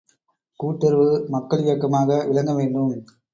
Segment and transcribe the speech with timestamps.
[0.59, 2.89] கூட்டுறவு, மக்கள் இயக்கமாக விளங்க வேண்டும்.